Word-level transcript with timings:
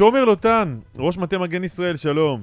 תומר 0.00 0.24
לוטן, 0.24 0.78
ראש 0.98 1.18
מטה 1.18 1.38
מגן 1.38 1.64
ישראל, 1.64 1.96
שלום. 1.96 2.40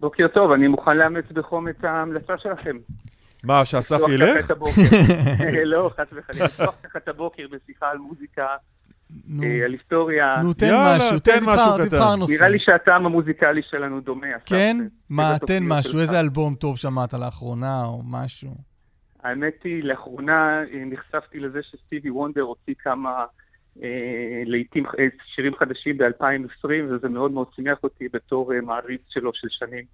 בוקר 0.00 0.28
טוב, 0.28 0.52
אני 0.52 0.68
מוכן 0.68 0.96
לאמץ 0.96 1.24
בחום 1.32 1.68
את 1.68 1.84
ההמלצה 1.84 2.38
שלכם. 2.38 2.76
מה, 3.44 3.64
שאסף 3.64 3.98
ילך? 4.14 4.50
לא, 5.64 5.90
חס 5.96 6.06
וחלילה, 6.12 6.44
לפתוח 6.44 6.74
ככה 6.82 6.98
את 6.98 7.08
הבוקר 7.08 7.46
בשיחה 7.50 7.90
על 7.90 7.98
מוזיקה, 7.98 8.46
אה, 9.42 9.64
על 9.64 9.72
היסטוריה. 9.72 10.36
נו, 10.42 10.52
תן 10.52 10.70
משהו, 10.74 11.18
תן 11.18 11.44
משהו, 11.44 11.86
תבחר 11.86 12.16
נושא. 12.16 12.32
נראה 12.32 12.48
לי 12.48 12.58
שהטעם 12.60 13.06
המוזיקלי 13.06 13.62
שלנו 13.70 14.00
דומה. 14.00 14.38
כן? 14.46 14.76
מה, 15.10 15.36
תן 15.46 15.62
משהו, 15.68 16.00
איזה 16.00 16.20
אלבום 16.20 16.54
טוב 16.54 16.78
שמעת 16.78 17.14
לאחרונה, 17.14 17.84
או 17.84 18.02
משהו? 18.10 18.50
האמת 19.22 19.54
היא, 19.64 19.84
לאחרונה 19.84 20.60
אה, 20.60 20.84
נחשפתי 20.86 21.40
לזה 21.40 21.60
שסטיבי 21.62 22.10
וונדר 22.10 22.40
הוציא 22.42 22.74
כמה 22.82 23.24
לעיתים 24.46 24.84
שירים 25.34 25.52
חדשים 25.54 25.98
ב-2020, 25.98 26.68
וזה 26.90 27.08
מאוד 27.08 27.30
מאוד 27.30 27.46
שימח 27.54 27.78
אותי 27.82 28.08
בתור 28.12 28.52
מעריץ 28.62 29.04
שלו 29.08 29.30
של 29.34 29.48
שנים. 29.50 29.84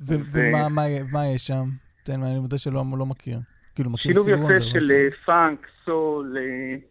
ומה 0.00 1.26
יש 1.34 1.46
שם? 1.46 1.64
תן, 2.02 2.22
אני 2.22 2.38
מודה 2.38 2.58
שלא 2.58 2.84
לא 2.98 3.06
מכיר. 3.06 3.38
כאילו, 3.74 3.90
מכיר 3.90 4.12
שילוב 4.12 4.28
יפה 4.28 4.60
של 4.72 4.90
פאנק, 5.26 5.66
סול, 5.84 6.36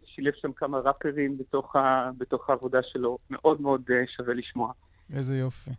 שילב 0.04 0.32
שם 0.42 0.52
כמה 0.52 0.78
ראפרים 0.78 1.38
בתוך, 1.38 1.76
ה, 1.76 2.10
בתוך 2.18 2.50
העבודה 2.50 2.78
שלו. 2.82 3.18
מאוד 3.30 3.60
מאוד 3.60 3.82
שווה 4.16 4.34
לשמוע. 4.34 4.72
איזה 5.12 5.38
יופי. 5.38 5.70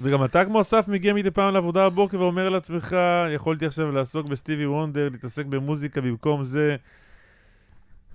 וגם 0.00 0.24
אתה 0.24 0.44
כמו 0.44 0.60
אסף 0.60 0.88
מגיע 0.88 1.14
מדי 1.14 1.30
פעם 1.30 1.54
לעבודה 1.54 1.90
בבוקר 1.90 2.20
ואומר 2.20 2.48
לעצמך, 2.48 2.96
יכולתי 3.34 3.66
עכשיו 3.66 3.92
לעסוק 3.92 4.28
בסטיבי 4.28 4.66
וונדר, 4.66 5.08
להתעסק 5.08 5.46
במוזיקה 5.46 6.00
במקום 6.00 6.42
זה. 6.42 6.76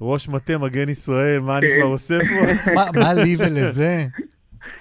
ראש 0.02 0.29
מטה 0.29 0.57
מגן 0.57 0.89
ישראל, 0.89 1.39
מה 1.39 1.57
אני 1.57 1.67
כבר 1.77 1.88
עושה 1.88 2.20
פה? 2.20 2.71
מה 2.99 3.13
לי 3.13 3.35
ולזה? 3.39 3.97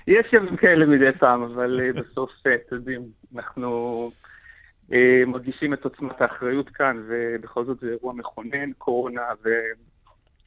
יש 0.06 0.32
ימים 0.32 0.56
כאלה 0.56 0.86
מדי 0.86 1.18
פעם, 1.18 1.42
אבל 1.42 1.92
בסוף, 1.92 2.30
אתם 2.40 2.76
יודעים, 2.76 3.02
אנחנו 3.36 4.10
מרגישים 5.26 5.74
את 5.74 5.84
עוצמת 5.84 6.20
האחריות 6.20 6.68
כאן, 6.68 7.02
ובכל 7.08 7.64
זאת 7.64 7.80
זה 7.80 7.86
אירוע 7.88 8.12
מכונן, 8.12 8.72
קורונה, 8.78 9.22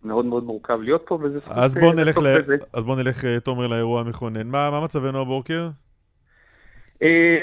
ומאוד 0.04 0.26
מאוד 0.26 0.44
מורכב 0.44 0.80
להיות 0.82 1.04
פה, 1.08 1.20
וזה 1.24 1.40
זכות 1.40 1.58
אז 1.58 1.76
בוא 1.76 1.94
נלך, 1.94 2.18
ל... 2.18 2.28
אז 2.74 2.84
בוא 2.84 2.96
נלך, 2.96 3.26
תומר, 3.44 3.68
לאירוע 3.68 4.02
המכונן. 4.02 4.48
מה, 4.48 4.72
מה 4.72 4.82
מצבנו 4.82 5.22
הבוקר? 5.22 5.70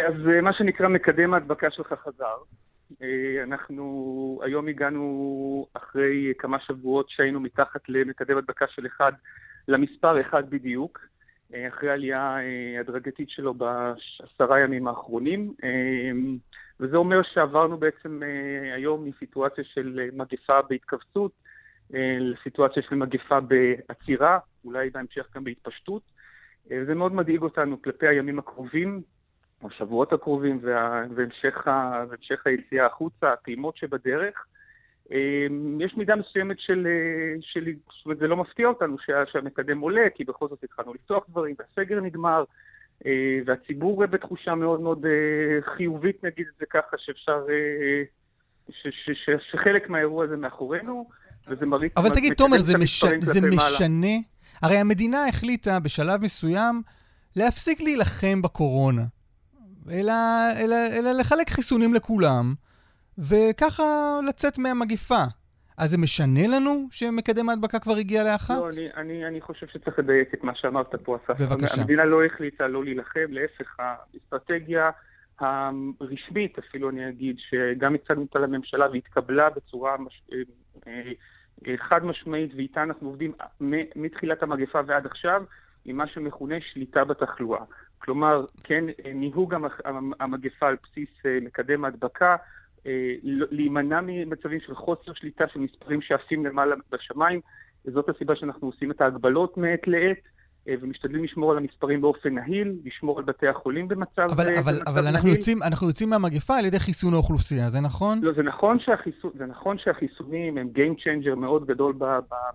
אז 0.09 0.15
מה 0.43 0.53
שנקרא 0.53 0.89
מקדם 0.89 1.35
ההדבקה 1.35 1.71
שלך 1.71 1.95
חזר. 2.05 2.37
אנחנו 3.43 4.41
היום 4.45 4.69
הגענו 4.69 5.67
אחרי 5.75 6.33
כמה 6.39 6.61
שבועות 6.61 7.11
שהיינו 7.11 7.41
מתחת 7.41 7.89
למקדם 7.89 8.37
הדבקה 8.37 8.67
של 8.69 8.87
אחד 8.87 9.13
למספר 9.69 10.21
אחד 10.21 10.51
בדיוק. 10.51 11.01
אחרי 11.69 11.91
עלייה 11.91 12.39
אה, 12.39 12.81
הדרגתית 12.81 13.31
שלו 13.31 13.55
בעשרה 13.55 14.61
ימים 14.61 14.89
האחרונים. 14.89 15.55
אה, 15.65 16.11
וזה 16.81 16.97
אומר 16.97 17.23
שעברנו 17.23 17.79
בעצם 17.79 18.23
אה, 18.23 18.75
היום 18.75 19.05
מסיטואציה 19.05 19.65
של 19.65 20.09
מגפה 20.13 20.63
בהתכווצות 20.69 21.33
לסיטואציה 22.21 22.83
של 22.83 22.95
מגפה 22.95 23.39
בעצירה, 23.41 24.39
אולי 24.65 24.91
בהמשך 24.91 25.27
גם 25.35 25.45
בהתפשטות. 25.45 26.03
זה 26.87 26.95
מאוד 26.95 27.15
מדאיג 27.15 27.43
אותנו 27.43 27.83
כלפי 27.83 28.07
הימים 28.09 28.39
הקרובים, 28.39 29.03
השבועות 29.65 30.13
הקרובים 30.13 30.59
והמשך, 30.63 31.67
והמשך 32.09 32.47
היציאה 32.47 32.87
החוצה, 32.87 33.33
הפעימות 33.33 33.77
שבדרך. 33.77 34.47
אמ, 35.11 35.81
יש 35.81 35.95
מידה 35.97 36.17
מסוימת 36.17 36.57
של, 36.61 36.87
אה, 36.87 37.41
של 37.41 37.65
זאת 37.65 38.05
אומרת, 38.07 38.19
זה 38.19 38.27
לא 38.27 38.37
מפתיע 38.37 38.69
אותנו 38.69 38.97
שה, 38.99 39.23
שהמקדם 39.33 39.81
עולה, 39.81 40.03
כי 40.15 40.25
בכל 40.25 40.49
זאת 40.49 40.65
התחלנו 40.65 40.95
לפתוח 40.95 41.25
דברים, 41.29 41.55
והסגר 41.59 42.01
נגמר, 42.01 42.45
אה, 43.07 43.39
והציבור 43.47 44.07
בתחושה 44.07 44.55
מאוד 44.55 44.81
מאוד 44.81 45.07
אה, 45.07 45.75
חיובית, 45.77 46.25
נגיד 46.25 46.47
את 46.49 46.59
זה 46.61 46.67
ככה, 46.71 46.97
שאפשר, 46.99 47.47
ש, 48.71 48.87
ש, 48.91 49.11
ש, 49.11 49.31
שחלק 49.51 49.91
מהאירוע 49.91 50.25
הזה 50.25 50.37
מאחורינו, 50.37 51.09
וזה 51.49 51.67
מריץ... 51.67 51.97
אבל 51.97 52.11
תגיד, 52.11 52.33
תומר, 52.33 52.59
זה, 52.59 52.79
מש... 52.79 53.05
זה 53.21 53.41
משנה? 53.41 54.17
הרי 54.63 54.77
המדינה 54.77 55.27
החליטה 55.29 55.81
בשלב 55.81 56.21
מסוים 56.23 56.83
להפסיק 57.37 57.81
להילחם 57.81 58.43
בקורונה, 58.43 59.03
אלא, 59.91 60.13
אלא, 60.61 60.77
אלא 60.99 61.13
לחלק 61.21 61.51
חיסונים 61.51 61.95
לכולם. 61.95 62.55
וככה 63.19 63.83
לצאת 64.29 64.59
מהמגיפה. 64.59 65.25
אז 65.79 65.91
זה 65.91 65.99
משנה 65.99 66.47
לנו 66.47 66.89
שמקדם 66.91 67.49
ההדבקה 67.49 67.79
כבר 67.79 67.97
הגיע 67.97 68.25
לאחת? 68.25 68.55
לא, 68.55 68.69
אני, 68.77 68.89
אני, 68.97 69.27
אני 69.27 69.41
חושב 69.41 69.67
שצריך 69.67 69.99
לדייק 69.99 70.35
את 70.35 70.45
מה 70.45 70.55
שאמרת 70.55 70.95
פה, 70.95 71.17
אסף. 71.17 71.41
בבקשה. 71.41 71.81
המדינה 71.81 72.05
לא 72.05 72.25
החליטה 72.25 72.67
לא 72.67 72.85
להילחם, 72.85 73.27
להפך, 73.29 73.77
האסטרטגיה 73.79 74.91
הרשמית, 75.41 76.59
אפילו 76.59 76.91
אני 76.91 77.09
אגיד, 77.09 77.37
שגם 77.39 77.95
הצגנו 77.95 78.23
אותה 78.23 78.39
לממשלה 78.39 78.91
והתקבלה 78.91 79.51
בצורה 79.51 79.97
מש... 79.99 80.23
אה, 80.33 80.43
אה, 81.67 81.75
חד 81.89 82.05
משמעית, 82.05 82.51
ואיתה 82.57 82.83
אנחנו 82.83 83.09
עובדים 83.09 83.33
מתחילת 83.97 84.43
המגפה 84.43 84.81
ועד 84.87 85.07
עכשיו, 85.07 85.43
עם 85.85 85.97
מה 85.97 86.07
שמכונה 86.07 86.55
שליטה 86.73 87.05
בתחלואה. 87.05 87.65
כלומר, 88.05 88.45
כן, 88.65 88.85
ניהוג 89.15 89.55
המגפה 90.21 90.69
על 90.69 90.77
בסיס 90.83 91.09
אה, 91.27 91.39
מקדם 91.43 91.85
ההדבקה, 91.85 92.37
אה, 92.87 93.15
לא, 93.23 93.47
להימנע 93.51 94.01
ממצבים 94.07 94.61
של 94.61 94.75
חוסר 94.75 95.13
שליטה 95.15 95.45
של 95.53 95.61
מספרים 95.61 96.03
שעפים 96.03 96.47
למעלה 96.47 96.77
בשמיים, 96.93 97.41
וזאת 97.87 98.09
הסיבה 98.09 98.37
שאנחנו 98.37 98.69
עושים 98.69 98.91
את 98.91 99.01
ההגבלות 99.01 99.57
מעת 99.57 99.87
לעת. 99.87 100.19
אה, 100.69 100.75
ומשתדלים 100.81 101.25
לשמור 101.25 101.53
על 101.53 101.59
המספרים 101.59 102.01
באופן 102.01 102.35
נהיל, 102.35 102.73
לשמור 102.85 103.19
על 103.19 103.25
בתי 103.25 103.49
החולים 103.49 103.89
במצב 103.89 104.29
אבל, 104.33 104.45
נהיל. 104.45 104.59
אבל, 104.59 104.75
אבל 104.87 105.07
אנחנו, 105.07 105.29
יוצאים, 105.29 105.63
אנחנו 105.63 105.87
יוצאים 105.87 106.11
מהמגפה 106.11 106.57
על 106.57 106.65
ידי 106.65 106.79
חיסון 106.79 107.15
האוכלוסייה, 107.15 107.69
זה 107.69 107.81
נכון? 107.81 108.21
לא, 108.23 108.33
זה 108.33 108.43
נכון, 108.43 108.81
שהחיסון, 108.81 109.31
זה 109.39 109.47
נכון 109.47 109.79
שהחיסונים 109.79 110.59
הם 110.59 110.69
Game 110.75 110.99
Changer 110.99 111.35
מאוד 111.35 111.67
גדול 111.67 111.95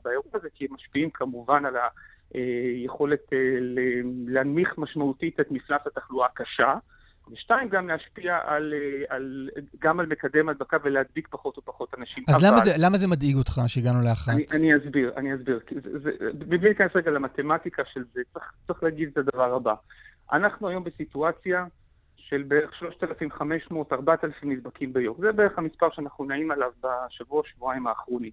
באירוע 0.04 0.32
הזה, 0.34 0.48
כי 0.56 0.66
הם 0.66 0.76
משפיעים 0.76 1.10
כמובן 1.10 1.66
על 1.66 1.74
היכולת 1.76 1.92
אה, 2.36 2.42
להנמיך 4.28 4.78
משמעותית 4.78 5.40
את 5.40 5.52
מפלס 5.52 5.82
התחלואה 5.86 6.28
הקשה. 6.28 6.74
ושתיים, 7.32 7.70
גם 7.70 7.88
להשפיע 7.88 8.40
על, 8.46 8.74
אה, 8.74 9.16
על, 9.16 9.50
גם 9.80 10.00
על 10.00 10.06
מקדם 10.06 10.50
הדבקה 10.50 10.78
ולהדביק 10.84 11.28
פחות 11.28 11.58
ופחות 11.58 11.94
אנשים. 11.98 12.24
אז 12.28 12.36
אבל... 12.36 12.48
למה, 12.48 12.60
זה, 12.60 12.72
למה 12.78 12.98
זה 12.98 13.08
מדאיג 13.08 13.36
אותך 13.36 13.62
שהגענו 13.68 14.02
לאחת? 14.02 14.34
אני, 14.34 14.46
אני 14.54 14.78
אסביר, 14.78 15.14
אני 15.18 15.36
אסביר. 15.36 15.60
מבלי 16.34 16.58
להיכנס 16.58 16.92
רגע 16.96 17.12
למתמטיקה 17.12 17.84
של 17.94 18.04
זה, 18.14 18.22
צריך, 18.34 18.52
צריך 18.68 18.84
להגיד 18.84 19.10
את 19.12 19.18
הדבר 19.18 19.56
הבא. 19.56 19.74
אנחנו 20.32 20.68
היום 20.68 20.84
בסיטואציה 20.84 21.66
של 22.18 22.44
בערך 22.48 22.72
3,500-4,000 23.72 23.94
נדבקים 24.44 24.94
ביום. 24.94 25.16
זה 25.20 25.32
בערך 25.32 25.58
המספר 25.58 25.88
שאנחנו 25.92 26.26
נעים 26.26 26.52
עליו 26.52 26.72
בשבוע, 26.84 27.42
שבועיים 27.46 27.88
האחרונים. 27.88 28.32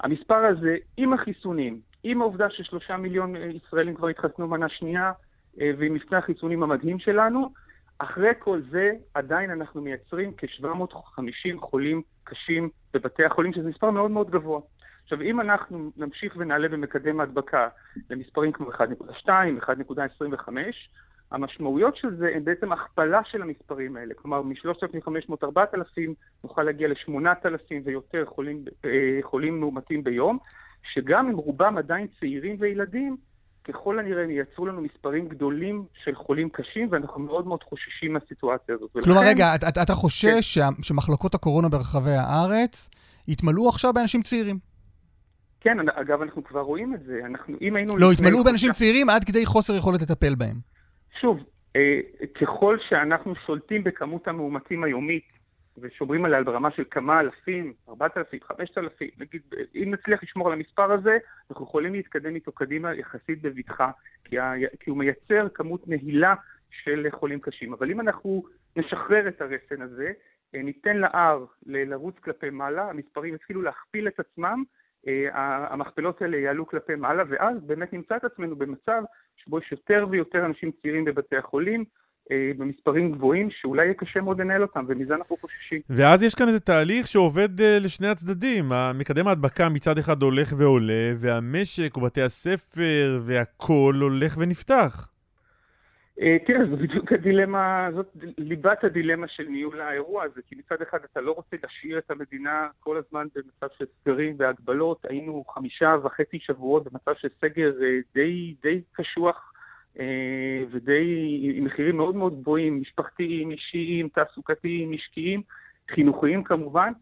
המספר 0.00 0.34
הזה, 0.34 0.76
עם 0.96 1.12
החיסונים, 1.12 1.80
עם 2.02 2.20
העובדה 2.20 2.50
ששלושה 2.50 2.96
מיליון 2.96 3.36
ישראלים 3.36 3.94
כבר 3.94 4.08
התחסנו 4.08 4.48
מנה 4.48 4.68
שנייה, 4.68 5.12
אה, 5.60 5.70
ועם 5.78 5.94
מבצע 5.94 6.18
החיסונים 6.18 6.62
המדהים 6.62 6.98
שלנו, 6.98 7.52
אחרי 7.98 8.30
כל 8.38 8.60
זה, 8.70 8.92
עדיין 9.14 9.50
אנחנו 9.50 9.82
מייצרים 9.82 10.32
כ-750 10.36 11.60
חולים 11.60 12.02
קשים 12.24 12.68
בבתי 12.94 13.24
החולים, 13.24 13.52
שזה 13.52 13.68
מספר 13.68 13.90
מאוד 13.90 14.10
מאוד 14.10 14.30
גבוה. 14.30 14.60
עכשיו, 15.02 15.22
אם 15.22 15.40
אנחנו 15.40 15.90
נמשיך 15.96 16.34
ונעלה 16.36 16.68
במקדם 16.68 17.20
ההדבקה 17.20 17.68
למספרים 18.10 18.52
כמו 18.52 18.70
1.2, 18.72 19.28
1.25, 19.28 20.52
המשמעויות 21.30 21.96
של 21.96 22.16
זה 22.16 22.28
הן 22.34 22.44
בעצם 22.44 22.72
הכפלה 22.72 23.20
של 23.24 23.42
המספרים 23.42 23.96
האלה. 23.96 24.14
כלומר, 24.14 24.42
מ-3,500-4,000 24.42 26.00
נוכל 26.44 26.62
להגיע 26.62 26.88
ל-8,000 26.88 27.72
ויותר 27.84 28.24
חולים, 28.26 28.64
אה, 28.84 29.18
חולים 29.22 29.60
מאומתים 29.60 30.04
ביום, 30.04 30.38
שגם 30.92 31.28
אם 31.28 31.36
רובם 31.36 31.78
עדיין 31.78 32.06
צעירים 32.20 32.56
וילדים, 32.58 33.16
ככל 33.64 33.98
הנראה 33.98 34.24
הם 34.24 34.30
ייצרו 34.30 34.66
לנו 34.66 34.80
מספרים 34.80 35.28
גדולים 35.28 35.84
של 36.04 36.14
חולים 36.14 36.48
קשים, 36.48 36.88
ואנחנו 36.90 37.20
מאוד 37.20 37.46
מאוד 37.46 37.62
חוששים 37.62 38.12
מהסיטואציה 38.12 38.74
הזאת. 38.74 38.90
כלומר, 38.92 39.20
ולכן... 39.20 39.30
רגע, 39.30 39.54
אתה, 39.54 39.82
אתה 39.82 39.94
חושש 39.94 40.58
כן. 40.58 40.82
שמחלקות 40.82 41.34
הקורונה 41.34 41.68
ברחבי 41.68 42.10
הארץ 42.10 42.90
יתמלאו 43.28 43.68
עכשיו 43.68 43.92
באנשים 43.92 44.22
צעירים? 44.22 44.58
כן, 45.60 45.88
אגב, 45.88 46.22
אנחנו 46.22 46.44
כבר 46.44 46.60
רואים 46.60 46.94
את 46.94 47.02
זה. 47.06 47.20
אנחנו, 47.24 47.56
אם 47.60 47.76
היינו... 47.76 47.96
לא, 47.96 48.12
יתמלאו 48.12 48.44
באנשים 48.44 48.72
צעירים 48.72 49.10
עד 49.10 49.24
כדי 49.24 49.46
חוסר 49.46 49.76
יכולת 49.76 50.02
לטפל 50.02 50.34
בהם. 50.34 50.56
שוב, 51.20 51.38
אה, 51.76 52.00
ככל 52.40 52.76
שאנחנו 52.88 53.34
שולטים 53.46 53.84
בכמות 53.84 54.28
המאומתים 54.28 54.84
היומית, 54.84 55.39
ושומרים 55.78 56.24
עליה 56.24 56.42
ברמה 56.42 56.70
של 56.70 56.84
כמה 56.90 57.20
אלפים, 57.20 57.72
ארבעת 57.88 58.16
אלפים, 58.16 58.40
חמשת 58.42 58.78
אלפים, 58.78 59.10
נגיד, 59.18 59.42
אם 59.74 59.90
נצליח 59.90 60.22
לשמור 60.22 60.46
על 60.46 60.52
המספר 60.52 60.92
הזה, 60.92 61.18
אנחנו 61.50 61.64
יכולים 61.64 61.92
להתקדם 61.92 62.34
איתו 62.34 62.52
קדימה 62.52 62.94
יחסית 62.94 63.42
בבטחה, 63.42 63.90
כי, 64.24 64.36
הוא 64.86 64.98
מייצר 64.98 65.48
כמות 65.54 65.88
נהילה 65.88 66.34
של 66.70 67.06
חולים 67.10 67.40
קשים. 67.40 67.72
אבל 67.72 67.90
אם 67.90 68.00
אנחנו 68.00 68.42
נשחרר 68.76 69.28
את 69.28 69.40
הרסן 69.40 69.82
הזה, 69.82 70.12
אה, 70.54 70.62
ניתן 70.62 70.96
ל-R 70.96 71.66
לרוץ 71.66 72.18
כלפי 72.18 72.50
מעלה, 72.50 72.90
המספרים 72.90 73.34
יתחילו 73.34 73.62
להכפיל 73.62 74.08
את 74.08 74.20
עצמם, 74.20 74.64
המכפלות 75.70 76.22
האלה 76.22 76.36
יעלו 76.36 76.66
כלפי 76.66 76.94
מעלה, 76.94 77.22
ואז 77.28 77.56
באמת 77.62 77.92
נמצא 77.92 78.16
את 78.16 78.24
עצמנו 78.24 78.56
במצב 78.56 79.02
שבו 79.36 79.58
יש 79.58 79.72
יותר 79.72 80.06
ויותר 80.10 80.46
אנשים 80.46 80.70
צעירים 80.82 81.04
בבתי 81.04 81.36
החולים, 81.36 81.80
אה, 81.80 81.86
במספרים 82.58 83.12
גבוהים, 83.12 83.48
שאולי 83.50 83.84
יהיה 83.84 83.94
קשה 83.94 84.20
מאוד 84.20 84.40
לנהל 84.40 84.62
אותם, 84.62 84.84
ומזה 84.88 85.14
אנחנו 85.14 85.36
חוששים. 85.36 85.80
ואז 85.90 86.22
יש 86.22 86.34
כאן 86.34 86.48
איזה 86.48 86.60
תהליך 86.60 87.06
שעובד 87.06 87.60
אה, 87.60 87.78
לשני 87.80 88.08
הצדדים. 88.08 88.64
מקדם 88.94 89.28
ההדבקה 89.28 89.68
מצד 89.68 89.98
אחד 89.98 90.22
הולך 90.22 90.52
ועולה, 90.58 91.12
והמשק 91.16 91.96
ובתי 91.96 92.22
הספר 92.22 93.20
והכול 93.26 93.94
הולך 93.94 94.34
ונפתח. 94.38 95.10
אה, 96.20 96.36
תראה, 96.46 96.66
זו 96.70 96.76
בדיוק 96.76 97.12
הדילמה, 97.12 97.88
זאת 97.94 98.16
ליבת 98.38 98.84
הדילמה 98.84 99.28
של 99.28 99.42
ניהול 99.48 99.80
האירוע 99.80 100.24
הזה, 100.24 100.40
כי 100.46 100.54
מצד 100.54 100.82
אחד 100.82 100.98
אתה 101.12 101.20
לא 101.20 101.32
רוצה 101.32 101.56
להשאיר 101.62 101.98
את 101.98 102.10
המדינה 102.10 102.68
כל 102.80 102.96
הזמן 102.96 103.26
במצב 103.34 103.74
של 103.78 103.84
סגרים 104.00 104.34
והגבלות. 104.38 105.04
היינו 105.08 105.44
חמישה 105.48 105.96
וחצי 106.02 106.38
שבועות 106.40 106.84
במצב 106.84 107.12
של 107.20 107.28
סגר 107.40 107.72
די, 108.14 108.54
די 108.62 108.80
קשוח. 108.92 109.49
אה, 109.98 110.64
ודי 110.70 111.40
עם 111.42 111.64
מחירים 111.64 111.96
מאוד 111.96 112.16
מאוד 112.16 112.40
גבוהים, 112.40 112.80
משפחתיים, 112.80 113.50
אישיים, 113.50 114.08
תעסוקתיים, 114.08 114.90
משקיים, 114.90 115.42
חינוכיים 115.90 116.44
כמובן, 116.44 116.92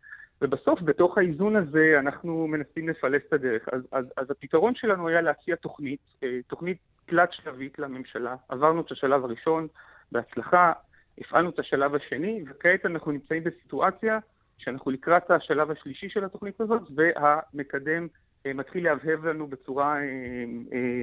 ובסוף 0.42 0.80
בתוך 0.82 1.18
האיזון 1.18 1.56
הזה 1.56 1.96
אנחנו 1.98 2.46
מנסים 2.46 2.88
לפלס 2.88 3.22
את 3.28 3.32
הדרך. 3.32 3.68
אז, 3.72 3.82
אז, 3.92 4.12
אז 4.16 4.30
הפתרון 4.30 4.74
שלנו 4.74 5.08
היה 5.08 5.20
להציע 5.20 5.56
תוכנית, 5.56 6.00
אה, 6.22 6.38
תוכנית 6.46 6.78
תלת 7.06 7.32
שלבית 7.32 7.78
לממשלה. 7.78 8.36
עברנו 8.48 8.80
את 8.80 8.92
השלב 8.92 9.24
הראשון 9.24 9.66
בהצלחה, 10.12 10.72
הפעלנו 11.18 11.50
את 11.50 11.58
השלב 11.58 11.94
השני, 11.94 12.44
וכעת 12.48 12.86
אנחנו 12.86 13.12
נמצאים 13.12 13.44
בסיטואציה 13.44 14.18
שאנחנו 14.58 14.90
לקראת 14.90 15.30
השלב 15.30 15.70
השלישי 15.70 16.08
של 16.08 16.24
התוכנית 16.24 16.60
הזאת, 16.60 16.82
והמקדם 16.94 18.06
אה, 18.46 18.52
מתחיל 18.52 18.84
להבהב 18.84 19.26
לנו 19.26 19.46
בצורה 19.46 19.96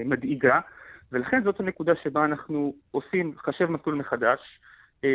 מדאיגה. 0.06 0.60
ולכן 1.12 1.44
זאת 1.44 1.60
הנקודה 1.60 1.94
שבה 2.04 2.26
אנחנו 2.26 2.74
עושים 2.92 3.34
חשב 3.46 3.66
מסלול 3.66 3.96
מחדש, 3.96 4.40
אה, 5.04 5.10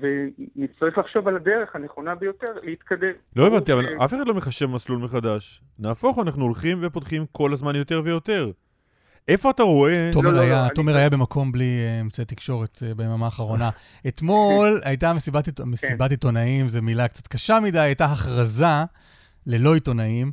ונצטרך 0.00 0.98
לחשוב 0.98 1.28
על 1.28 1.36
הדרך 1.36 1.76
הנכונה 1.76 2.14
ביותר 2.14 2.52
להתקדם. 2.62 3.12
לא 3.36 3.46
הבנתי, 3.46 3.72
אבל 3.72 3.86
אף 4.04 4.14
אחד 4.14 4.26
לא 4.26 4.34
מחשב 4.34 4.66
מסלול 4.66 4.98
מחדש. 4.98 5.62
נהפוך, 5.78 6.18
אנחנו 6.18 6.44
הולכים 6.44 6.78
ופותחים 6.82 7.26
כל 7.32 7.52
הזמן 7.52 7.74
יותר 7.74 8.00
ויותר. 8.04 8.50
איפה 9.28 9.50
אתה 9.50 9.62
רואה... 9.62 10.10
תומר 10.12 10.30
לא, 10.30 10.36
לא, 10.36 10.40
היה, 10.40 10.64
לא, 10.64 10.74
תומר 10.74 10.92
אני... 10.92 11.00
היה 11.00 11.10
במקום 11.10 11.52
בלי 11.52 11.84
אה, 11.86 12.00
אמצעי 12.00 12.24
תקשורת 12.24 12.82
אה, 12.86 12.94
ביממה 12.94 13.24
האחרונה. 13.24 13.70
אתמול 14.08 14.80
הייתה 14.84 15.12
מסיבת, 15.12 15.60
מסיבת 15.60 16.10
עיתונאים, 16.10 16.68
זו 16.68 16.82
מילה 16.82 17.08
קצת 17.08 17.26
קשה 17.26 17.60
מדי, 17.60 17.78
הייתה 17.78 18.04
הכרזה 18.04 18.84
ללא 19.46 19.74
עיתונאים, 19.74 20.32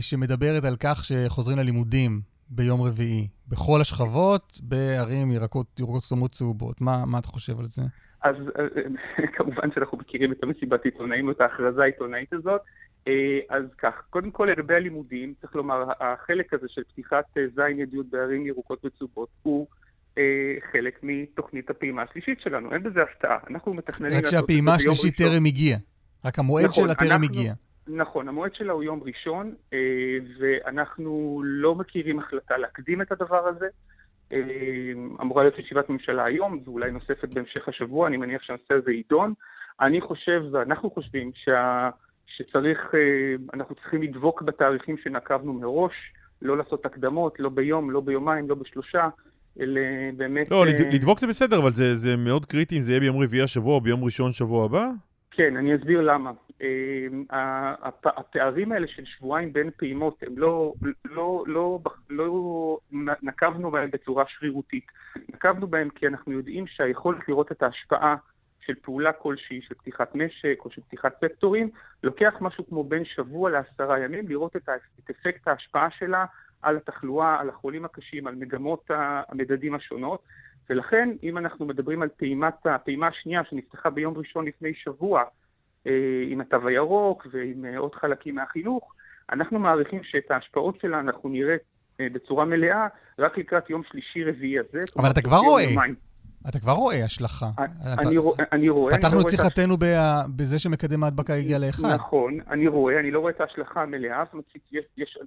שמדברת 0.00 0.64
על 0.64 0.76
כך 0.80 1.04
שחוזרים 1.04 1.58
ללימודים 1.58 2.20
ביום 2.50 2.82
רביעי, 2.82 3.28
בכל 3.48 3.80
השכבות, 3.80 4.60
בערים 4.62 5.30
ירקות, 5.30 5.80
ירקות 5.80 6.02
סתומות 6.02 6.32
צהובות. 6.32 6.80
מה, 6.80 7.04
מה 7.06 7.18
אתה 7.18 7.28
חושב 7.28 7.58
על 7.58 7.64
זה? 7.64 7.82
אז 8.22 8.36
אה, 8.58 9.26
כמובן 9.36 9.68
שאנחנו 9.74 9.98
מכירים 9.98 10.32
את 10.32 10.42
המסיבת 10.42 10.84
עיתונאים, 10.84 11.30
את 11.30 11.40
ההכרזה 11.40 11.82
העיתונאית 11.82 12.32
הזאת. 12.32 12.60
אה, 13.08 13.38
אז 13.48 13.64
כך, 13.78 13.94
קודם 14.10 14.30
כל 14.30 14.48
לגבי 14.52 14.74
הלימודים, 14.74 15.34
צריך 15.40 15.56
לומר, 15.56 15.84
החלק 16.00 16.54
הזה 16.54 16.66
של 16.68 16.82
פתיחת 16.92 17.24
אה, 17.36 17.42
זין 17.54 17.78
ידיעות 17.78 18.06
בערים 18.10 18.46
ירוקות 18.46 18.84
וצהובות 18.84 19.28
הוא 19.42 19.66
חלק 20.72 21.00
מתוכנית 21.02 21.70
הפעימה 21.70 22.02
השלישית 22.02 22.40
שלנו, 22.40 22.72
אין 22.72 22.82
בזה 22.82 23.02
הפתעה. 23.02 23.38
אנחנו 23.50 23.74
מתכננים... 23.74 24.18
רק 24.18 24.26
שהפעימה 24.26 24.74
השלישית 24.74 25.16
טרם 25.16 25.44
הגיעה. 25.46 25.78
רק 26.24 26.38
המועד 26.38 26.64
נכון, 26.64 26.84
שלה 26.84 26.94
טרם 26.94 27.22
הגיע. 27.22 27.52
נכון, 27.88 28.28
המועד 28.28 28.54
שלה 28.54 28.72
הוא 28.72 28.82
יום 28.82 29.00
ראשון, 29.02 29.54
אה, 29.72 29.78
ואנחנו 30.38 31.42
לא 31.44 31.74
מכירים 31.74 32.18
החלטה 32.18 32.56
להקדים 32.56 33.02
את 33.02 33.12
הדבר 33.12 33.48
הזה. 33.48 33.68
אה, 34.32 34.38
אמורה 35.20 35.42
להיות 35.42 35.58
ישיבת 35.58 35.90
ממשלה 35.90 36.24
היום, 36.24 36.60
ואולי 36.64 36.90
נוספת 36.90 37.34
בהמשך 37.34 37.68
השבוע, 37.68 38.08
אני 38.08 38.16
מניח 38.16 38.42
שהנושא 38.42 38.74
הזה 38.74 38.92
יידון. 38.92 39.34
אני 39.80 40.00
חושב, 40.00 40.42
ואנחנו 40.52 40.90
חושבים, 40.90 41.30
שה... 41.34 41.90
שצריך, 42.36 42.78
אה, 42.94 43.00
אנחנו 43.54 43.74
צריכים 43.74 44.02
לדבוק 44.02 44.42
בתאריכים 44.42 44.96
שנקבנו 45.04 45.52
מראש, 45.52 45.92
לא 46.42 46.56
לעשות 46.56 46.86
הקדמות, 46.86 47.40
לא 47.40 47.48
ביום, 47.48 47.90
לא 47.90 48.00
ביומיים, 48.00 48.48
לא 48.48 48.54
בשלושה, 48.54 49.08
אלא 49.60 49.80
באמת... 50.16 50.50
לא, 50.50 50.66
לדבוק 50.66 51.18
זה 51.18 51.26
בסדר, 51.26 51.58
אבל 51.58 51.70
זה, 51.70 51.94
זה 51.94 52.16
מאוד 52.16 52.44
קריטי 52.44 52.76
אם 52.76 52.82
זה 52.82 52.92
יהיה 52.92 53.00
ביום 53.00 53.22
רביעי 53.22 53.42
השבוע 53.42 53.74
או 53.74 53.80
ביום 53.80 54.04
ראשון 54.04 54.32
שבוע 54.32 54.64
הבא? 54.64 54.90
כן, 55.36 55.56
אני 55.56 55.76
אסביר 55.76 56.00
למה. 56.00 56.32
אמ, 56.60 57.24
הפערים 58.04 58.72
האלה 58.72 58.86
של 58.86 59.04
שבועיים 59.04 59.52
בין 59.52 59.70
פעימות, 59.76 60.22
הם 60.22 60.38
לא, 60.38 60.74
לא, 61.04 61.44
לא, 61.46 61.80
לא 62.10 62.78
נקבנו 63.22 63.70
בהם 63.70 63.90
בצורה 63.90 64.24
שרירותית. 64.28 64.86
נקבנו 65.28 65.66
בהם 65.66 65.88
כי 65.88 66.06
אנחנו 66.06 66.32
יודעים 66.32 66.66
שהיכולת 66.66 67.28
לראות 67.28 67.52
את 67.52 67.62
ההשפעה 67.62 68.16
של 68.66 68.74
פעולה 68.82 69.12
כלשהי, 69.12 69.60
של 69.62 69.74
פתיחת 69.74 70.14
משק 70.14 70.58
או 70.64 70.70
של 70.70 70.82
פתיחת 70.82 71.20
סקטורים, 71.20 71.70
לוקח 72.02 72.34
משהו 72.40 72.66
כמו 72.66 72.84
בין 72.84 73.04
שבוע 73.04 73.50
לעשרה 73.50 73.98
ימים 73.98 74.28
לראות 74.28 74.56
את 74.56 74.68
אפקט 75.10 75.48
ההשפעה 75.48 75.90
שלה 75.90 76.24
על 76.62 76.76
התחלואה, 76.76 77.40
על 77.40 77.48
החולים 77.48 77.84
הקשים, 77.84 78.26
על 78.26 78.34
מגמות 78.34 78.90
המדדים 78.90 79.74
השונות. 79.74 80.22
ולכן, 80.70 81.08
אם 81.22 81.38
אנחנו 81.38 81.66
מדברים 81.66 82.02
על 82.02 82.08
פעימת, 82.16 82.54
הפעימה 82.64 83.06
השנייה 83.06 83.42
שנפתחה 83.50 83.90
ביום 83.90 84.14
ראשון 84.18 84.46
לפני 84.46 84.74
שבוע, 84.74 85.22
אה, 85.86 85.92
עם 86.28 86.40
התו 86.40 86.68
הירוק 86.68 87.26
ועם 87.32 87.64
אה, 87.64 87.78
עוד 87.78 87.94
חלקים 87.94 88.34
מהחינוך, 88.34 88.92
אנחנו 89.32 89.58
מעריכים 89.58 90.00
שאת 90.04 90.30
ההשפעות 90.30 90.78
שלה 90.82 91.00
אנחנו 91.00 91.28
נראה 91.28 91.56
אה, 92.00 92.06
בצורה 92.12 92.44
מלאה 92.44 92.86
רק 93.18 93.38
לקראת 93.38 93.70
יום 93.70 93.82
שלישי-רביעי 93.90 94.58
הזה. 94.58 94.80
אבל 94.98 95.10
אתה 95.10 95.22
כבר 95.22 95.36
רואה. 95.36 95.64
אתה 96.48 96.58
כבר 96.58 96.72
רואה 96.72 97.04
השלכה. 97.04 97.46
אני, 97.98 98.18
רואה, 98.18 98.44
אני 98.52 98.68
רואה. 98.68 98.96
פתחנו 98.96 99.20
את 99.20 99.28
שיחתנו 99.28 99.76
בזה 100.36 100.58
שמקדם 100.58 101.04
ההדבקה 101.04 101.34
הגיע 101.34 101.58
לאחד. 101.58 101.94
נכון, 101.94 102.38
אני 102.50 102.68
רואה, 102.68 103.00
אני 103.00 103.10
לא 103.10 103.20
רואה 103.20 103.32
את 103.32 103.40
ההשלכה 103.40 103.82
המלאה, 103.82 104.24
זאת 104.24 104.32
אומרת, 104.32 104.46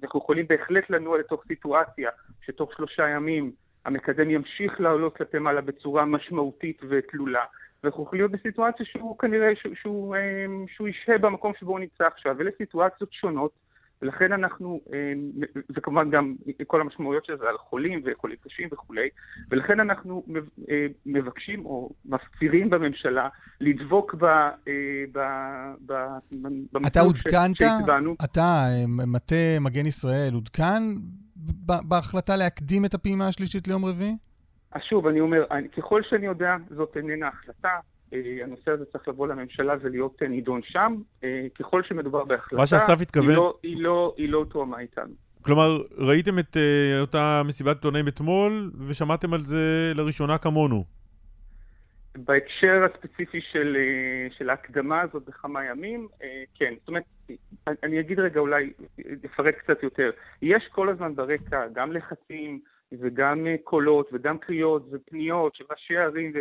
אנחנו 0.02 0.20
יכולים 0.20 0.46
בהחלט 0.48 0.90
לנוע 0.90 1.18
לתוך 1.18 1.44
סיטואציה 1.48 2.10
שתוך 2.46 2.70
שלושה 2.76 3.08
ימים 3.08 3.52
המקדם 3.84 4.30
ימשיך 4.30 4.80
לעלות 4.80 5.16
כלפי 5.16 5.38
מעלה 5.38 5.60
בצורה 5.60 6.04
משמעותית 6.04 6.80
ותלולה. 6.88 7.44
ואנחנו 7.84 8.02
יכולים 8.02 8.24
להיות 8.24 8.32
בסיטואציה 8.32 8.86
שהוא 8.86 9.18
כנראה, 9.18 9.48
שהוא, 9.60 9.74
שהוא, 9.80 10.16
אמ, 10.16 10.64
שהוא 10.76 10.88
ישהה 10.88 11.18
במקום 11.18 11.52
שבו 11.60 11.70
הוא 11.70 11.80
נמצא 11.80 12.04
עכשיו, 12.06 12.40
אלה 12.40 12.50
סיטואציות 12.58 13.12
שונות, 13.12 13.50
ולכן 14.02 14.32
אנחנו, 14.32 14.80
אמ, 14.92 15.30
וכמובן 15.70 16.10
גם 16.10 16.34
כל 16.66 16.80
המשמעויות 16.80 17.24
של 17.24 17.38
זה 17.38 17.48
על 17.48 17.58
חולים 17.58 18.02
וחולים 18.04 18.36
קשים 18.44 18.68
וכולי, 18.72 19.08
ולכן 19.50 19.80
אנחנו 19.80 20.22
אה, 20.70 20.86
מבקשים 21.06 21.66
או 21.66 21.90
מפצירים 22.04 22.70
בממשלה 22.70 23.28
לדבוק 23.60 24.14
ב, 24.14 24.24
אה, 24.24 24.50
ב, 25.12 25.18
ב, 25.86 25.92
במסלול 26.72 27.12
שהצבענו. 27.58 28.14
אתה, 28.24 28.64
מטה 29.06 29.60
מגן 29.60 29.86
ישראל, 29.86 30.30
עודכן 30.34 30.82
בהחלטה 31.64 32.36
להקדים 32.36 32.84
את 32.84 32.94
הפעימה 32.94 33.28
השלישית 33.28 33.68
ליום 33.68 33.84
רביעי? 33.84 34.16
אז 34.72 34.80
שוב, 34.88 35.06
אני 35.06 35.20
אומר, 35.20 35.44
ככל 35.76 36.02
שאני 36.08 36.26
יודע, 36.26 36.56
זאת 36.70 36.96
איננה 36.96 37.28
החלטה. 37.28 37.78
אה, 38.12 38.18
הנושא 38.44 38.70
הזה 38.70 38.84
צריך 38.92 39.08
לבוא 39.08 39.26
לממשלה 39.26 39.74
ולהיות 39.82 40.22
נידון 40.22 40.60
שם. 40.64 40.96
אה, 41.24 41.46
ככל 41.58 41.82
שמדובר 41.82 42.24
בהחלטה, 42.24 42.56
מה 42.56 42.66
שאסף 42.66 43.00
התכוון... 43.00 43.28
היא 43.28 43.36
לא, 43.36 43.54
היא 43.62 43.82
לא, 43.82 44.14
היא 44.16 44.28
לא 44.28 44.44
תואמה 44.50 44.78
איתנו. 44.78 45.12
כלומר, 45.42 45.82
ראיתם 45.98 46.38
את 46.38 46.56
uh, 46.56 47.00
אותה 47.00 47.42
מסיבת 47.44 47.76
עיתונאים 47.76 48.08
אתמול, 48.08 48.70
ושמעתם 48.78 49.34
על 49.34 49.40
זה 49.44 49.92
לראשונה 49.94 50.38
כמונו. 50.38 50.84
בהקשר 52.24 52.84
הספציפי 52.84 53.40
של, 53.40 53.76
של 54.30 54.50
ההקדמה 54.50 55.00
הזאת 55.00 55.24
בכמה 55.24 55.64
ימים, 55.64 56.08
כן. 56.54 56.74
זאת 56.78 56.88
אומרת, 56.88 57.04
אני 57.82 58.00
אגיד 58.00 58.20
רגע 58.20 58.40
אולי, 58.40 58.72
אפרט 59.26 59.54
קצת 59.54 59.82
יותר. 59.82 60.10
יש 60.42 60.68
כל 60.72 60.88
הזמן 60.88 61.14
ברקע 61.14 61.66
גם 61.72 61.92
לחצים, 61.92 62.60
וגם 62.92 63.46
אה, 63.46 63.56
קולות 63.64 64.08
וגם 64.12 64.38
קריאות 64.38 64.86
ופניות 64.90 65.54
של 65.54 65.64
ראשי 65.70 65.96
ערים 65.96 66.32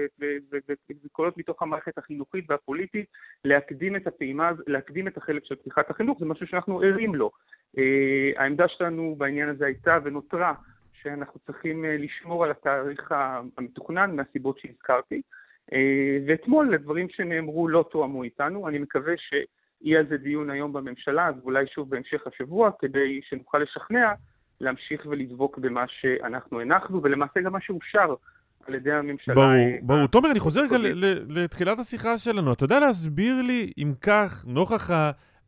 וקולות 1.03 1.37
מתוך 1.37 1.61
המערכת 1.61 1.97
החינוכית 1.97 2.45
והפוליטית 2.49 3.05
להקדים 3.45 3.95
את 3.95 4.07
הפעימה, 4.07 4.51
להקדים 4.67 5.07
את 5.07 5.17
החלק 5.17 5.45
של 5.45 5.55
פתיחת 5.55 5.89
החינוך, 5.89 6.19
זה 6.19 6.25
משהו 6.25 6.47
שאנחנו 6.47 6.81
ערים 6.81 7.15
לו. 7.15 7.31
אה, 7.77 8.31
העמדה 8.35 8.67
שלנו 8.67 9.15
בעניין 9.17 9.49
הזה 9.49 9.65
הייתה 9.65 9.97
ונותרה 10.03 10.53
שאנחנו 11.01 11.39
צריכים 11.45 11.85
אה, 11.85 11.97
לשמור 11.97 12.43
על 12.43 12.51
התאריך 12.51 13.13
המתוכנן 13.57 14.15
מהסיבות 14.15 14.59
שהזכרתי. 14.59 15.21
ואתמול 16.27 16.73
לדברים 16.73 17.07
שנאמרו 17.09 17.67
לא 17.67 17.85
תואמו 17.91 18.23
איתנו, 18.23 18.67
אני 18.67 18.77
מקווה 18.77 19.13
שיהיה 19.17 19.99
על 19.99 20.05
זה 20.09 20.17
דיון 20.17 20.49
היום 20.49 20.73
בממשלה, 20.73 21.29
ואולי 21.41 21.65
שוב 21.67 21.89
בהמשך 21.89 22.21
השבוע, 22.27 22.69
כדי 22.79 23.21
שנוכל 23.29 23.57
לשכנע 23.57 24.13
להמשיך 24.61 25.05
ולדבוק 25.05 25.57
במה 25.57 25.83
שאנחנו 25.87 26.59
הנחנו, 26.61 27.03
ולמעשה 27.03 27.41
גם 27.41 27.51
מה 27.51 27.61
שאושר 27.61 28.15
על 28.67 28.75
ידי 28.75 28.91
הממשלה. 28.91 29.35
ברור, 29.35 29.55
ברור. 29.81 30.07
תומר, 30.07 30.31
אני 30.31 30.39
חוזר 30.39 30.61
רגע 30.61 30.77
לתחילת 31.29 31.79
השיחה 31.79 32.17
שלנו. 32.17 32.53
אתה 32.53 32.63
יודע 32.63 32.79
להסביר 32.79 33.41
לי, 33.41 33.71
אם 33.77 33.93
כך, 34.01 34.45
נוכח 34.47 34.89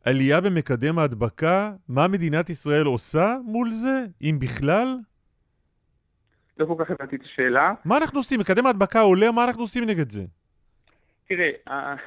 עלייה 0.04 0.40
במקדם 0.40 0.98
ההדבקה, 0.98 1.72
מה 1.88 2.08
מדינת 2.08 2.50
ישראל 2.50 2.86
עושה 2.86 3.36
מול 3.44 3.70
זה, 3.70 4.04
אם 4.22 4.38
בכלל? 4.40 4.96
לא 6.62 6.74
כל 6.74 6.84
כך 6.84 6.90
הבנתי 6.90 7.16
את 7.16 7.22
השאלה. 7.22 7.74
מה 7.84 7.96
אנחנו 7.96 8.18
עושים? 8.18 8.40
מקדם 8.40 8.66
ההדבקה 8.66 9.00
עולה, 9.00 9.32
מה 9.32 9.44
אנחנו 9.44 9.62
עושים 9.62 9.84
נגד 9.84 10.10
זה? 10.10 10.22
תראה, 11.28 11.50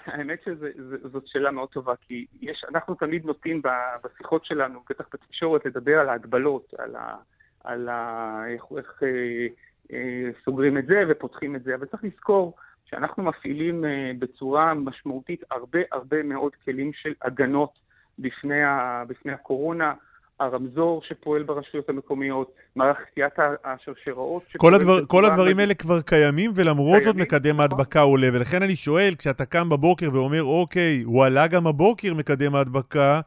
האמת 0.06 0.40
שזאת 0.46 1.28
שאלה 1.28 1.52
מאוד 1.52 1.70
טובה, 1.70 1.94
כי 2.02 2.26
יש, 2.42 2.66
אנחנו 2.70 2.96
תמיד 2.96 3.26
נוטים 3.26 3.62
בשיחות 4.04 4.46
שלנו, 4.46 4.80
בטח 4.90 5.06
בתקשורת, 5.14 5.66
לדבר 5.66 6.00
על 6.00 6.10
ההגבלות, 6.10 6.74
על, 6.78 6.96
ה, 6.96 7.16
על 7.64 7.90
ה, 7.90 8.44
איך, 8.48 8.64
איך 8.78 9.04
אה, 9.04 9.48
אה, 9.94 10.30
סוגרים 10.46 10.78
את 10.78 10.86
זה 10.86 11.04
ופותחים 11.10 11.56
את 11.56 11.64
זה, 11.64 11.76
אבל 11.76 11.86
צריך 11.86 12.04
לזכור 12.04 12.56
שאנחנו 12.86 13.24
מפעילים 13.24 13.86
אה, 13.86 14.12
בצורה 14.20 14.74
משמעותית 14.74 15.44
הרבה 15.52 15.80
הרבה 15.92 16.24
מאוד 16.24 16.52
כלים 16.66 16.94
של 16.94 17.14
הגנות 17.22 17.80
בפני, 18.20 18.64
ה, 18.64 19.04
בפני 19.08 19.32
הקורונה. 19.32 19.94
הרמזור 20.40 21.02
שפועל 21.08 21.44
ברשויות 21.44 21.90
המקומיות, 21.90 22.52
מערך 22.76 22.98
קטיעת 23.12 23.40
השרשראות. 23.64 24.44
כל, 24.58 24.74
הדבר, 24.74 25.06
כל 25.06 25.26
הדברים 25.26 25.60
האלה 25.60 25.74
כבר 25.74 26.02
קיימים, 26.02 26.52
ולמרות 26.56 27.04
זאת 27.04 27.16
מקדם 27.16 27.50
נכון. 27.50 27.60
ההדבקה 27.60 28.00
עולה. 28.00 28.28
ולכן 28.34 28.64
אני 28.64 28.76
שואל, 28.76 29.14
כשאתה 29.18 29.46
קם 29.46 29.70
בבוקר 29.70 30.10
ואומר, 30.14 30.44
אוקיי, 30.44 31.02
הוא 31.02 31.26
עלה 31.26 31.48
גם 31.48 31.68
הבוקר 31.68 32.14
מקדם 32.14 32.56
ההדבקה, 32.56 33.22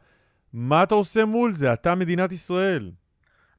מה 0.53 0.83
אתה 0.83 0.95
עושה 0.95 1.25
מול 1.25 1.51
זה? 1.51 1.73
אתה 1.73 1.95
מדינת 1.95 2.31
ישראל. 2.31 2.91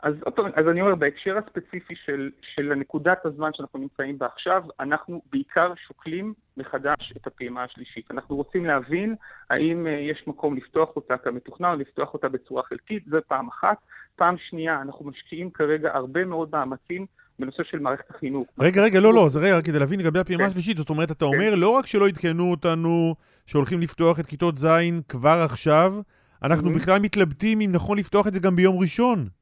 אז, 0.02 0.14
אז 0.54 0.68
אני 0.68 0.80
אומר, 0.80 0.94
בהקשר 0.94 1.38
הספציפי 1.38 1.94
של, 2.04 2.30
של 2.54 2.74
נקודת 2.74 3.26
הזמן 3.26 3.50
שאנחנו 3.54 3.78
נמצאים 3.78 4.18
בה 4.18 4.26
עכשיו, 4.26 4.62
אנחנו 4.80 5.22
בעיקר 5.32 5.72
שוקלים 5.86 6.34
מחדש 6.56 7.12
את 7.16 7.26
הפעימה 7.26 7.64
השלישית. 7.64 8.10
אנחנו 8.10 8.36
רוצים 8.36 8.66
להבין 8.66 9.14
האם 9.50 9.86
אה, 9.86 9.92
יש 9.92 10.24
מקום 10.26 10.56
לפתוח 10.56 10.96
אותה 10.96 11.16
כמתוכנן 11.16 11.68
או 11.68 11.76
לפתוח 11.76 12.14
אותה 12.14 12.28
בצורה 12.28 12.62
חלקית, 12.62 13.04
זה 13.06 13.20
פעם 13.28 13.48
אחת. 13.48 13.76
פעם 14.16 14.36
שנייה, 14.48 14.80
אנחנו 14.82 15.04
משקיעים 15.04 15.50
כרגע 15.50 15.90
הרבה 15.94 16.24
מאוד 16.24 16.48
מאמצים 16.52 17.06
בנושא 17.38 17.62
של 17.70 17.78
מערכת 17.78 18.10
החינוך. 18.10 18.46
רגע, 18.58 18.82
רגע, 18.82 19.00
לא, 19.00 19.14
לא, 19.14 19.28
זה 19.28 19.40
רגע, 19.40 19.62
כדי 19.62 19.78
להבין 19.78 20.00
לגבי 20.00 20.18
הפעימה 20.18 20.42
כן. 20.42 20.48
השלישית, 20.48 20.76
זאת 20.76 20.90
אומרת, 20.90 21.10
אתה 21.10 21.24
אומר, 21.24 21.50
כן. 21.50 21.58
לא 21.58 21.68
רק 21.68 21.86
שלא 21.86 22.08
עדכנו 22.08 22.50
אותנו 22.50 23.14
שהולכים 23.46 23.80
לפתוח 23.80 24.20
את 24.20 24.26
כיתות 24.26 24.58
ז' 24.58 24.66
כבר 25.08 25.42
עכשיו, 25.44 25.94
אנחנו 26.42 26.72
בכלל 26.72 27.00
מתלבטים 27.00 27.60
אם 27.60 27.70
נכון 27.72 27.98
לפתוח 27.98 28.26
את 28.26 28.34
זה 28.34 28.40
גם 28.40 28.56
ביום 28.56 28.78
ראשון. 28.78 29.39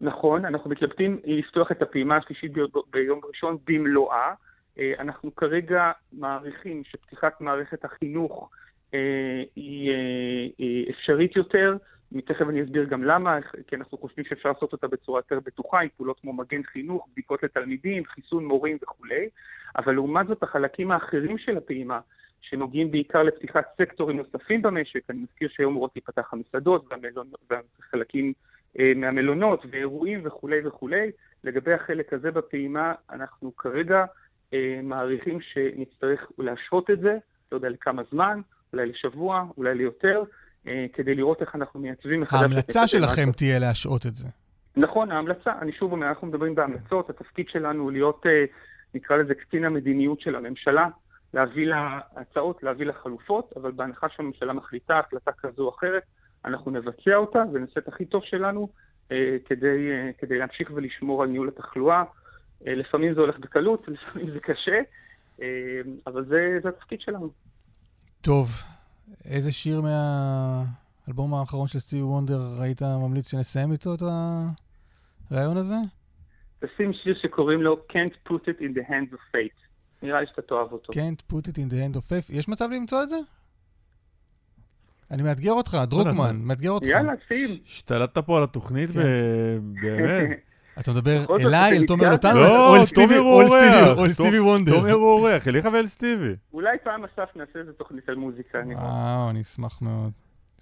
נכון, 0.00 0.44
אנחנו 0.44 0.70
מתלבטים 0.70 1.20
לפתוח 1.24 1.72
את 1.72 1.82
הפעימה 1.82 2.16
השלישית 2.16 2.52
ביום 2.90 3.20
ראשון 3.28 3.56
במלואה. 3.66 4.34
אה, 4.78 4.92
אנחנו 4.98 5.34
כרגע 5.34 5.92
מעריכים 6.12 6.82
שפתיחת 6.84 7.40
מערכת 7.40 7.84
החינוך 7.84 8.50
אה, 8.94 9.42
היא 9.56 9.90
אה, 10.60 10.90
אפשרית 10.90 11.36
יותר. 11.36 11.76
תכף 12.24 12.46
אני 12.48 12.62
אסביר 12.62 12.84
גם 12.84 13.04
למה, 13.04 13.38
כי 13.66 13.76
אנחנו 13.76 13.98
חושבים 13.98 14.24
שאפשר 14.24 14.48
לעשות 14.48 14.72
אותה 14.72 14.88
בצורה 14.88 15.18
יותר 15.18 15.40
בטוחה, 15.40 15.80
עם 15.80 15.88
פעולות 15.96 16.20
כמו 16.20 16.32
מגן 16.32 16.62
חינוך, 16.62 17.08
בדיקות 17.12 17.42
לתלמידים, 17.42 18.04
חיסון 18.04 18.44
מורים 18.44 18.78
וכולי, 18.82 19.28
אבל 19.76 19.94
לעומת 19.94 20.26
זאת 20.26 20.42
החלקים 20.42 20.90
האחרים 20.90 21.38
של 21.38 21.56
הפעימה, 21.56 22.00
שנוגעים 22.40 22.90
בעיקר 22.90 23.22
לפתיחת 23.22 23.64
סקטורים 23.82 24.16
נוספים 24.16 24.62
במשק, 24.62 25.10
אני 25.10 25.18
מזכיר 25.18 25.48
שהיום 25.48 25.72
אמורות 25.72 25.90
להיפתח 25.96 26.32
המסעדות 26.32 26.92
והחלקים 27.50 28.32
מהמלונות 28.96 29.66
ואירועים 29.70 30.20
וכולי 30.24 30.66
וכולי. 30.66 31.10
לגבי 31.44 31.72
החלק 31.72 32.12
הזה 32.12 32.30
בפעימה, 32.30 32.94
אנחנו 33.10 33.56
כרגע 33.56 34.04
אה, 34.54 34.80
מעריכים 34.82 35.38
שנצטרך 35.40 36.26
להשהות 36.38 36.90
את 36.90 37.00
זה, 37.00 37.16
לא 37.52 37.56
יודע 37.56 37.68
לכמה 37.68 38.02
זמן, 38.10 38.40
אולי 38.72 38.86
לשבוע, 38.86 39.44
אולי 39.56 39.74
ליותר, 39.74 40.22
אה, 40.66 40.86
כדי 40.92 41.14
לראות 41.14 41.40
איך 41.40 41.54
אנחנו 41.54 41.80
מייצבים 41.80 42.20
מחדש... 42.20 42.40
ההמלצה 42.42 42.86
שלכם 42.86 43.32
תהיה 43.36 43.58
להשהות 43.58 44.06
את 44.06 44.14
זה. 44.14 44.28
נכון, 44.76 45.12
ההמלצה, 45.12 45.52
אני 45.60 45.72
שוב 45.72 45.92
אומר, 45.92 46.08
אנחנו 46.08 46.26
מדברים 46.26 46.54
בהמלצות, 46.54 47.10
התפקיד 47.10 47.48
שלנו 47.48 47.82
הוא 47.82 47.92
להיות, 47.92 48.26
נקרא 48.94 49.16
לזה 49.16 49.34
קצין 49.34 49.64
המדיניות 49.64 50.20
של 50.20 50.36
הממשלה, 50.36 50.88
להביא 51.34 51.66
לה 51.66 52.00
הצעות, 52.16 52.62
להביא 52.62 52.86
לה 52.86 52.92
חלופות, 52.92 53.52
אבל 53.56 53.70
בהנחה 53.70 54.06
שהממשלה 54.08 54.52
מחליטה 54.52 54.98
החלטה 54.98 55.32
כזו 55.32 55.62
או 55.62 55.70
אחרת, 55.70 56.02
אנחנו 56.48 56.70
נבצע 56.70 57.16
אותה 57.16 57.42
ונעשה 57.52 57.80
את 57.80 57.88
הכי 57.88 58.04
טוב 58.04 58.22
שלנו 58.24 58.68
אה, 59.12 59.36
כדי, 59.44 59.90
אה, 59.90 60.10
כדי 60.18 60.38
להמשיך 60.38 60.70
ולשמור 60.74 61.22
על 61.22 61.28
ניהול 61.28 61.48
התחלואה. 61.48 62.02
אה, 62.66 62.72
לפעמים 62.72 63.14
זה 63.14 63.20
הולך 63.20 63.38
בקלות, 63.38 63.88
לפעמים 63.88 64.30
זה 64.30 64.40
קשה, 64.40 64.80
אבל 66.06 66.24
זה, 66.24 66.58
זה 66.62 66.68
התפקיד 66.68 67.00
שלנו. 67.00 67.30
טוב, 68.20 68.48
איזה 69.24 69.52
שיר 69.52 69.80
מהאלבום 69.80 71.34
האחרון 71.34 71.68
של 71.68 71.78
סטיבי 71.78 72.02
וונדר 72.02 72.62
היית 72.62 72.82
ממליץ 72.82 73.30
שנסיים 73.30 73.72
איתו 73.72 73.94
את 73.94 74.02
הרעיון 75.30 75.56
הזה? 75.56 75.74
תשים 76.60 76.92
שיר 76.92 77.18
שקוראים 77.22 77.62
לו 77.62 77.76
Can't 77.92 78.28
Put 78.28 78.42
It 78.42 78.60
in 78.60 78.78
the 78.78 78.90
Hands 78.90 79.14
of 79.14 79.34
Fate. 79.34 79.60
נראה 80.02 80.20
לי 80.20 80.26
שאתה 80.26 80.42
תאהב 80.42 80.72
אותו. 80.72 80.92
Can't 80.92 81.32
Put 81.32 81.48
It 81.48 81.54
in 81.54 81.72
the 81.72 81.96
Hands 81.96 81.96
of 81.96 82.10
Fate. 82.10 82.32
יש 82.32 82.48
מצב 82.48 82.68
למצוא 82.70 83.02
את 83.02 83.08
זה? 83.08 83.16
אני 85.10 85.22
מאתגר 85.22 85.52
אותך, 85.52 85.78
דרוקמן, 85.88 86.36
מאתגר 86.42 86.70
אותך. 86.70 86.86
יאללה, 86.86 87.12
שים. 87.28 87.48
השתלטת 87.66 88.18
פה 88.18 88.38
על 88.38 88.44
התוכנית, 88.44 88.90
כן. 88.90 89.00
באמת. 89.82 90.28
אתה 90.78 90.92
מדבר 90.92 91.24
אליי, 91.40 91.76
אל 91.76 91.86
תומר 91.86 92.10
לוטן, 92.10 92.36
לא, 92.36 92.68
או 92.68 92.76
אל 92.80 92.84
סטיבי 92.84 93.18
או 93.18 94.04
אל 94.04 94.12
סטיבי 94.12 94.38
וונדר? 94.38 94.72
תומר 94.72 94.92
הוא 94.92 95.10
אורח, 95.10 95.48
אליך 95.48 95.68
ואל 95.72 95.86
סטיבי. 95.86 96.34
אולי 96.52 96.76
פעם 96.84 97.04
אסף 97.04 97.36
נעשה 97.36 97.58
איזה 97.58 97.72
תוכנית 97.72 98.08
על 98.08 98.14
מוזיקה, 98.14 98.60
אני 98.60 98.74
וואו, 98.74 99.30
אני 99.30 99.40
אשמח 99.40 99.82
מאוד. 99.82 100.12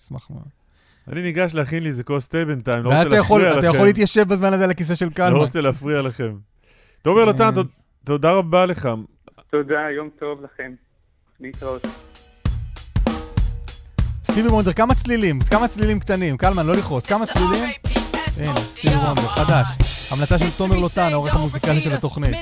אשמח 0.00 0.30
מאוד. 0.30 0.48
אני 1.12 1.22
ניגש 1.22 1.54
להכין 1.54 1.82
לי 1.82 1.88
איזה 1.88 2.04
כוס 2.04 2.28
תה 2.28 2.44
בינתיים, 2.44 2.84
לא 2.84 2.88
רוצה 2.88 3.08
להפריע 3.08 3.38
לכם. 3.38 3.54
ואז 3.54 3.64
אתה 3.64 3.76
יכול 3.76 3.86
להתיישב 3.86 4.28
בזמן 4.28 4.52
הזה 4.52 4.64
על 4.64 4.70
הכיסא 4.70 4.94
של 4.94 5.10
קלמן. 5.10 5.32
לא 5.32 5.38
רוצה 5.38 5.60
להפריע 5.60 6.02
לכם. 6.02 6.36
תומר 7.02 7.24
לוטן, 7.24 7.50
תודה 8.04 8.30
רבה 8.32 8.66
לך. 8.66 8.88
תודה, 9.50 9.80
יום 9.96 10.10
טוב 10.18 10.44
לכם. 10.44 10.72
להתראות. 11.40 12.05
סטיבי 14.36 14.48
וונדר, 14.48 14.72
כמה 14.72 14.94
צלילים, 14.94 15.40
כמה 15.40 15.68
צלילים 15.68 16.00
קטנים, 16.00 16.36
קלמן, 16.36 16.66
לא 16.66 16.76
לכעוס, 16.76 17.06
כמה 17.06 17.26
צלילים? 17.26 17.64
הנה, 18.36 18.54
סטיבי 18.72 18.94
וונדר, 18.94 19.28
חדש. 19.28 19.66
המלצה 20.10 20.38
של 20.38 20.50
תומר 20.50 20.76
לוטן, 20.76 21.12
העורך 21.12 21.34
המוזיקלי 21.34 21.80
של 21.80 21.92
התוכנית. 21.92 22.34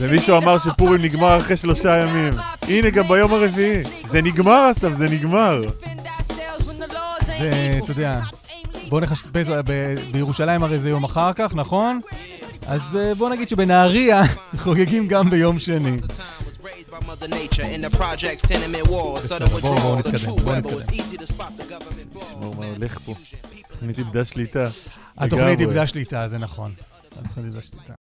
ומישהו 0.00 0.36
אמר 0.36 0.58
שפורים 0.58 1.02
נגמר 1.02 1.40
אחרי 1.40 1.56
שלושה 1.56 2.00
ימים. 2.02 2.32
הנה, 2.62 2.90
גם 2.90 3.08
ביום 3.08 3.32
הרביעי. 3.32 3.82
זה 4.08 4.22
נגמר, 4.22 4.70
אסף, 4.70 4.94
זה 4.94 5.08
נגמר. 5.08 5.62
זה, 7.38 7.78
אתה 7.84 7.90
יודע, 7.90 8.20
בוא 8.88 9.00
נחשב, 9.00 9.28
בירושלים 10.12 10.62
הרי 10.62 10.78
זה 10.78 10.88
יום 10.90 11.04
אחר 11.04 11.32
כך, 11.32 11.54
נכון? 11.54 12.00
אז 12.66 12.96
אה, 12.96 13.14
בוא 13.14 13.28
נגיד 13.30 13.48
שבנהריה 13.48 14.22
חוגגים 14.62 15.06
גם 15.06 15.30
ביום 15.30 15.58
שני. 15.58 15.96
By 17.00 17.06
Mother 17.06 17.28
Nature 17.28 17.64
in 17.74 17.80
the 17.82 17.90
projects, 17.90 18.42
tenement 18.42 18.88
walls, 18.88 19.24
sudden 19.24 19.48
withdrawals, 19.54 20.06
a 20.06 20.18
true 20.18 20.38
rebel. 20.52 20.78
It's 20.78 20.92
easy 20.92 21.16
to 21.16 21.26
spot 21.26 21.52
the 21.56 21.64
government 21.64 22.10
מה 22.58 22.66
הולך 22.66 22.98
פה? 22.98 23.14
התוכנית 23.70 23.98
איבדה 23.98 24.24
שליטה. 24.24 24.68
התוכנית 25.18 25.60
איבדה 25.60 25.86
שליטה, 25.86 26.28
זה 26.28 26.38
נכון. 26.38 26.74
התוכנית 27.20 27.46
איבדה 27.46 27.62
שליטה. 27.62 27.94